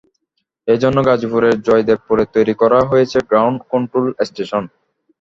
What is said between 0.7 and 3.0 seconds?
এ জন্য গাজীপুরের জয়দেবপুরে তৈরি করা